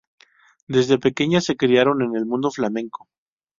[0.67, 3.07] Desde pequeñas se criaron en el mundo flamenco.